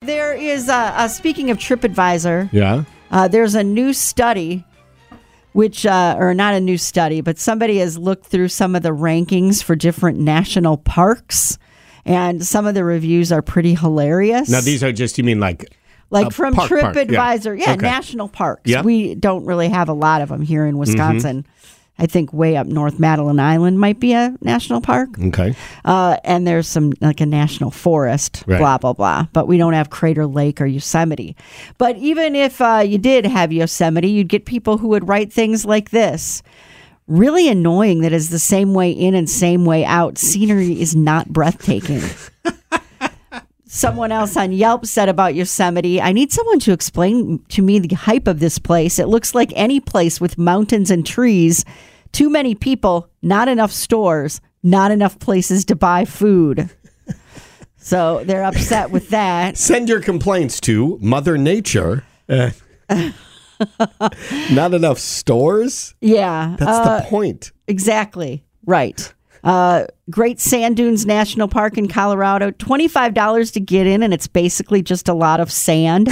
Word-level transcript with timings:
There 0.00 0.32
is, 0.32 0.68
uh, 0.68 0.92
uh, 0.96 1.08
speaking 1.08 1.50
of 1.50 1.58
TripAdvisor, 1.58 2.50
Yeah. 2.52 2.84
uh, 3.10 3.26
there's 3.26 3.56
a 3.56 3.64
new 3.64 3.92
study, 3.92 4.64
which, 5.54 5.84
uh, 5.84 6.14
or 6.16 6.34
not 6.34 6.54
a 6.54 6.60
new 6.60 6.78
study, 6.78 7.20
but 7.20 7.36
somebody 7.36 7.78
has 7.78 7.98
looked 7.98 8.26
through 8.26 8.48
some 8.48 8.76
of 8.76 8.82
the 8.82 8.90
rankings 8.94 9.60
for 9.62 9.74
different 9.74 10.20
national 10.20 10.76
parks, 10.76 11.58
and 12.06 12.46
some 12.46 12.64
of 12.64 12.74
the 12.74 12.84
reviews 12.84 13.32
are 13.32 13.42
pretty 13.42 13.74
hilarious. 13.74 14.48
Now 14.48 14.60
these 14.60 14.84
are 14.84 14.92
just 14.92 15.18
you 15.18 15.24
mean 15.24 15.40
like 15.40 15.64
like 16.10 16.28
a 16.28 16.30
from 16.30 16.54
park, 16.54 16.70
park, 16.70 16.94
yeah. 16.94 17.04
TripAdvisor, 17.04 17.58
yeah, 17.58 17.72
Okay. 17.72 17.82
national 17.82 18.28
parks. 18.28 18.62
Yeah. 18.66 18.82
We 18.82 19.16
don't 19.16 19.44
really 19.46 19.68
have 19.68 19.88
a 19.88 19.92
lot 19.92 20.22
of 20.22 20.28
them 20.28 20.42
here 20.42 20.64
in 20.64 20.78
Wisconsin. 20.78 21.42
Mm-hmm. 21.42 21.77
I 21.98 22.06
think 22.06 22.32
way 22.32 22.56
up 22.56 22.66
north, 22.68 22.98
Madeline 23.00 23.40
Island 23.40 23.80
might 23.80 23.98
be 23.98 24.12
a 24.12 24.32
national 24.40 24.80
park. 24.80 25.18
okay. 25.18 25.54
Uh, 25.84 26.16
and 26.24 26.46
there's 26.46 26.68
some 26.68 26.92
like 27.00 27.20
a 27.20 27.26
national 27.26 27.70
forest, 27.72 28.44
Right. 28.46 28.58
blah 28.58 28.78
blah 28.78 28.92
blah. 28.92 29.26
But 29.32 29.48
we 29.48 29.58
don't 29.58 29.72
have 29.72 29.90
Crater 29.90 30.26
Lake 30.26 30.60
or 30.60 30.66
Yosemite. 30.66 31.34
But 31.76 31.96
even 31.96 32.36
if 32.36 32.60
uh, 32.60 32.82
you 32.86 32.98
did 32.98 33.26
have 33.26 33.52
Yosemite, 33.52 34.08
you'd 34.08 34.28
get 34.28 34.44
people 34.44 34.78
who 34.78 34.88
would 34.88 35.08
write 35.08 35.32
things 35.32 35.64
like 35.64 35.90
this. 35.90 36.42
Really 37.08 37.48
annoying 37.48 38.02
that 38.02 38.12
is 38.12 38.28
the 38.30 38.38
same 38.38 38.74
way 38.74 38.90
in 38.92 39.14
and 39.14 39.28
same 39.28 39.64
way 39.64 39.84
out. 39.84 40.18
Scenery 40.18 40.80
is 40.80 40.94
not 40.94 41.28
breathtaking. 41.30 42.02
Someone 43.70 44.12
else 44.12 44.34
on 44.36 44.52
Yelp 44.52 44.86
said 44.86 45.10
about 45.10 45.34
Yosemite, 45.34 46.00
I 46.00 46.12
need 46.12 46.32
someone 46.32 46.58
to 46.60 46.72
explain 46.72 47.38
to 47.50 47.60
me 47.60 47.78
the 47.78 47.94
hype 47.94 48.26
of 48.26 48.40
this 48.40 48.58
place. 48.58 48.98
It 48.98 49.08
looks 49.08 49.34
like 49.34 49.52
any 49.54 49.78
place 49.78 50.22
with 50.22 50.38
mountains 50.38 50.90
and 50.90 51.04
trees, 51.06 51.66
too 52.12 52.30
many 52.30 52.54
people, 52.54 53.08
not 53.22 53.48
enough 53.48 53.72
stores, 53.72 54.40
not 54.62 54.90
enough 54.90 55.18
places 55.18 55.64
to 55.66 55.76
buy 55.76 56.04
food. 56.04 56.70
So 57.88 58.22
they're 58.24 58.44
upset 58.44 58.90
with 58.90 59.08
that. 59.10 59.56
Send 59.56 59.88
your 59.88 60.00
complaints 60.00 60.60
to 60.60 60.98
Mother 61.00 61.38
Nature. 61.38 62.04
Uh, 62.28 62.50
not 64.50 64.74
enough 64.74 64.98
stores. 64.98 65.94
Yeah. 66.02 66.56
That's 66.58 66.86
uh, 66.86 66.98
the 66.98 67.06
point. 67.06 67.52
Exactly. 67.66 68.44
Right. 68.66 69.14
Uh, 69.42 69.86
Great 70.10 70.38
Sand 70.38 70.76
Dunes 70.76 71.06
National 71.06 71.48
Park 71.48 71.78
in 71.78 71.88
Colorado, 71.88 72.50
$25 72.50 73.52
to 73.52 73.60
get 73.60 73.86
in, 73.86 74.02
and 74.02 74.12
it's 74.12 74.26
basically 74.26 74.82
just 74.82 75.08
a 75.08 75.14
lot 75.14 75.40
of 75.40 75.50
sand. 75.50 76.08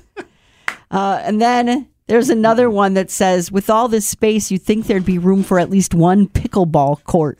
uh, 0.90 1.20
and 1.22 1.42
then 1.42 1.88
there's 2.10 2.28
another 2.28 2.68
one 2.68 2.94
that 2.94 3.08
says, 3.08 3.52
with 3.52 3.70
all 3.70 3.86
this 3.86 4.04
space, 4.06 4.50
you'd 4.50 4.62
think 4.62 4.88
there'd 4.88 5.04
be 5.04 5.16
room 5.16 5.44
for 5.44 5.60
at 5.60 5.70
least 5.70 5.94
one 5.94 6.26
pickleball 6.26 7.04
court. 7.04 7.38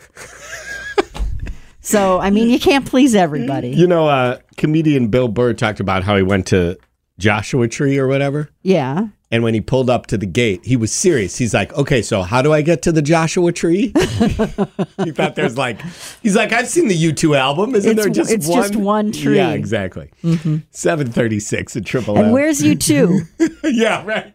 so, 1.80 2.20
I 2.20 2.30
mean, 2.30 2.48
you 2.50 2.60
can't 2.60 2.86
please 2.86 3.16
everybody. 3.16 3.70
You 3.70 3.88
know, 3.88 4.06
uh, 4.08 4.38
comedian 4.56 5.08
Bill 5.08 5.27
Burr 5.27 5.54
talked 5.54 5.80
about 5.80 6.04
how 6.04 6.16
he 6.16 6.22
went 6.22 6.46
to 6.48 6.78
Joshua 7.18 7.66
Tree 7.66 7.98
or 7.98 8.06
whatever. 8.06 8.48
Yeah. 8.62 9.08
And 9.32 9.42
when 9.42 9.54
he 9.54 9.60
pulled 9.60 9.90
up 9.90 10.06
to 10.08 10.16
the 10.18 10.27
gate, 10.27 10.64
he 10.64 10.77
was 10.77 10.92
serious. 10.92 11.36
He's 11.36 11.52
like, 11.52 11.72
okay, 11.74 12.00
so 12.00 12.22
how 12.22 12.40
do 12.40 12.52
I 12.52 12.62
get 12.62 12.82
to 12.82 12.92
the 12.92 13.02
Joshua 13.02 13.52
tree? 13.52 13.89
he 13.95 15.11
thought 15.12 15.34
there's 15.34 15.56
like, 15.58 15.80
he's 16.22 16.34
like, 16.36 16.52
I've 16.52 16.68
seen 16.68 16.86
the 16.89 16.96
U2 17.12 17.36
album. 17.36 17.74
Isn't 17.74 17.90
It's- 17.92 18.05
there 18.05 18.12
just 18.12 18.30
it's 18.30 18.46
one? 18.48 18.62
just 18.62 18.77
one 18.77 19.12
tree. 19.12 19.36
Yeah, 19.36 19.50
exactly. 19.50 20.11
736 20.70 21.77
at 21.77 21.84
Triple 21.84 22.16
And 22.16 22.27
M. 22.27 22.33
where's 22.33 22.61
U2? 22.62 23.58
yeah, 23.72 24.05
right. 24.05 24.34